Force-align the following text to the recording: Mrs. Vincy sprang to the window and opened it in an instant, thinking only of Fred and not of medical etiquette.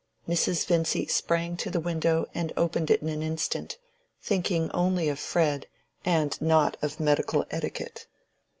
Mrs. 0.27 0.65
Vincy 0.65 1.05
sprang 1.07 1.55
to 1.57 1.69
the 1.69 1.79
window 1.79 2.25
and 2.33 2.51
opened 2.57 2.89
it 2.89 3.03
in 3.03 3.09
an 3.09 3.21
instant, 3.21 3.77
thinking 4.19 4.71
only 4.71 5.09
of 5.09 5.19
Fred 5.19 5.67
and 6.03 6.41
not 6.41 6.75
of 6.81 6.99
medical 6.99 7.45
etiquette. 7.51 8.07